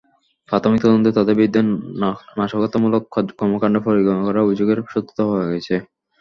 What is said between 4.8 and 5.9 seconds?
সত্যতা পাওয়া গেছে।